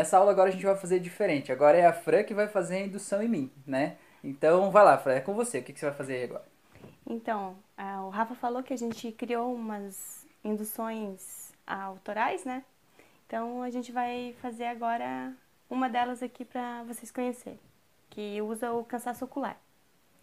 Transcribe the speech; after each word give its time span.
Nessa 0.00 0.16
aula 0.16 0.30
agora 0.30 0.48
a 0.48 0.52
gente 0.52 0.64
vai 0.64 0.74
fazer 0.76 0.98
diferente. 0.98 1.52
Agora 1.52 1.76
é 1.76 1.84
a 1.84 1.92
Fran 1.92 2.24
que 2.24 2.32
vai 2.32 2.48
fazer 2.48 2.76
a 2.76 2.86
indução 2.86 3.22
em 3.22 3.28
mim, 3.28 3.52
né? 3.66 3.98
Então 4.24 4.70
vai 4.70 4.82
lá, 4.82 4.96
Fran, 4.96 5.12
é 5.12 5.20
com 5.20 5.34
você. 5.34 5.58
O 5.58 5.62
que, 5.62 5.74
que 5.74 5.78
você 5.78 5.84
vai 5.84 5.94
fazer 5.94 6.24
agora? 6.24 6.48
Então, 7.06 7.54
o 8.06 8.08
Rafa 8.08 8.34
falou 8.34 8.62
que 8.62 8.72
a 8.72 8.78
gente 8.78 9.12
criou 9.12 9.54
umas 9.54 10.26
induções 10.42 11.52
autorais, 11.66 12.46
né? 12.46 12.64
Então 13.26 13.62
a 13.62 13.68
gente 13.68 13.92
vai 13.92 14.34
fazer 14.40 14.64
agora 14.64 15.34
uma 15.68 15.86
delas 15.86 16.22
aqui 16.22 16.46
para 16.46 16.82
vocês 16.84 17.10
conhecerem, 17.10 17.60
que 18.08 18.40
usa 18.40 18.72
o 18.72 18.82
cansaço 18.82 19.26
ocular. 19.26 19.60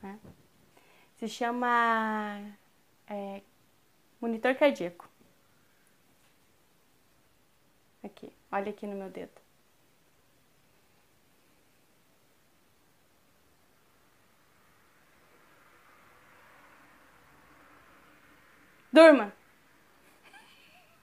Né? 0.02 0.18
Se 1.18 1.28
chama 1.28 2.42
é, 3.08 3.44
monitor 4.20 4.56
cardíaco. 4.56 5.08
Aqui, 8.04 8.34
olha 8.52 8.72
aqui 8.72 8.88
no 8.88 8.96
meu 8.96 9.12
dedo. 9.12 9.47
Durma! 18.98 19.32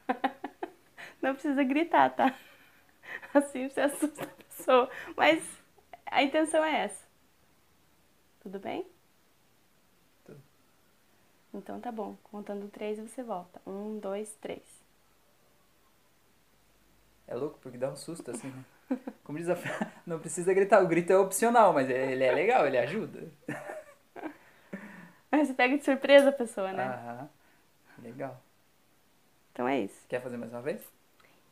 Não 1.22 1.32
precisa 1.32 1.62
gritar, 1.62 2.10
tá? 2.10 2.36
Assim 3.32 3.68
você 3.68 3.82
assusta 3.82 4.24
a 4.24 4.26
pessoa. 4.26 4.90
Mas 5.16 5.44
a 6.04 6.20
intenção 6.24 6.64
é 6.64 6.86
essa. 6.86 7.04
Tudo 8.40 8.58
bem? 8.58 8.84
Tudo. 10.24 10.42
Então 11.54 11.80
tá 11.80 11.92
bom. 11.92 12.16
Contando 12.24 12.68
três 12.68 12.98
você 12.98 13.22
volta. 13.22 13.62
Um, 13.64 14.00
dois, 14.00 14.34
três. 14.40 14.64
É 17.28 17.36
louco 17.36 17.60
porque 17.62 17.78
dá 17.78 17.90
um 17.90 17.96
susto 17.96 18.28
assim, 18.32 18.48
né? 18.48 18.98
Como 19.22 19.38
diz 19.38 19.48
a 19.48 19.54
não 20.04 20.18
precisa 20.18 20.52
gritar. 20.52 20.82
O 20.82 20.88
grito 20.88 21.12
é 21.12 21.16
opcional, 21.16 21.72
mas 21.72 21.88
ele 21.88 22.24
é 22.24 22.32
legal, 22.32 22.66
ele 22.66 22.76
ajuda. 22.78 23.30
Mas 25.30 25.48
você 25.48 25.54
pega 25.54 25.76
de 25.76 25.84
surpresa 25.84 26.28
a 26.28 26.32
pessoa, 26.32 26.72
né? 26.72 26.84
Aham. 26.84 27.28
Legal. 28.04 28.40
Então 29.52 29.68
é 29.68 29.80
isso. 29.80 30.06
Quer 30.08 30.20
fazer 30.20 30.36
mais 30.36 30.52
uma 30.52 30.62
vez? 30.62 30.80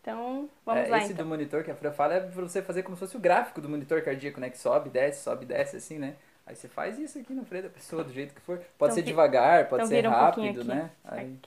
Então, 0.01 0.51
vamos 0.67 0.87
É, 0.87 0.89
lá 0.89 0.99
esse 0.99 1.13
então. 1.13 1.25
do 1.25 1.29
monitor 1.29 1.63
que 1.65 1.71
a 1.71 1.77
Fran 1.77 1.93
fala 1.93 2.15
é 2.15 2.21
pra 2.21 2.31
você 2.43 2.63
fazer 2.63 2.83
como 2.83 2.97
se 2.97 3.01
fosse 3.01 3.17
o 3.17 3.21
gráfico 3.21 3.61
do 3.61 3.69
monitor 3.69 4.03
cardíaco, 4.03 4.41
né? 4.41 4.51
Que 4.51 4.59
sobe, 4.59 4.91
desce, 4.91 5.23
sobe, 5.23 5.47
desce, 5.47 5.77
assim, 5.77 5.99
né? 5.99 6.17
Aí 6.47 6.57
você 6.57 6.69
faz 6.69 6.99
isso 6.99 7.19
aqui 7.19 7.33
na 7.33 7.45
frente 7.45 7.65
da 7.65 7.71
pessoa, 7.71 8.03
do 8.05 8.13
jeito 8.13 8.35
que 8.35 8.41
for. 8.41 8.59
Pode 8.79 8.93
Então 8.93 8.95
ser 8.95 9.03
vi- 9.03 9.07
devagar, 9.09 9.69
pode 9.69 9.85
então 9.85 9.87
ser 9.87 10.07
um 10.09 10.11
rápido, 10.11 10.61
aqui. 10.61 10.65
né? 10.65 10.91
Aí. 11.05 11.39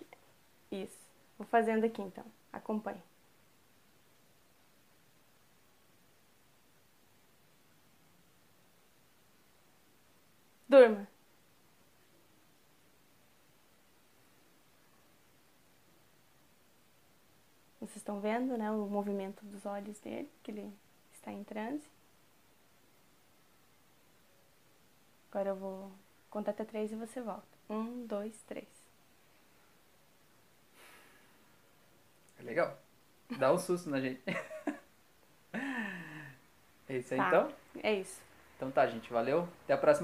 Isso. 0.71 0.97
Vou 1.37 1.47
fazendo 1.47 1.85
aqui 1.85 2.01
então. 2.01 2.25
Acompanhe. 2.53 3.01
Durma. 10.69 11.07
Vocês 17.85 17.97
estão 17.97 18.19
vendo, 18.19 18.57
né, 18.57 18.71
o 18.71 18.87
movimento 18.87 19.45
dos 19.45 19.65
olhos 19.65 19.99
dele, 19.99 20.29
que 20.43 20.51
ele 20.51 20.73
está 21.13 21.31
em 21.31 21.43
transe. 21.43 21.83
Agora 25.31 25.49
eu 25.49 25.55
vou 25.55 25.91
contar 26.29 26.51
até 26.51 26.63
três 26.63 26.91
e 26.91 26.95
você 26.95 27.21
volta. 27.21 27.43
Um, 27.69 28.05
dois, 28.07 28.41
três. 28.47 28.67
é 32.39 32.43
legal. 32.43 32.77
Dá 33.37 33.51
um 33.51 33.57
susto 33.57 33.89
na 33.89 33.99
gente. 33.99 34.21
É 36.87 36.97
isso 36.97 37.15
aí 37.15 37.19
Tá. 37.19 37.27
então? 37.29 37.53
É 37.81 37.93
isso. 37.95 38.21
Então 38.55 38.69
tá, 38.69 38.85
gente. 38.85 39.11
Valeu. 39.11 39.47
Até 39.63 39.73
a 39.73 39.77
próxima. 39.77 40.03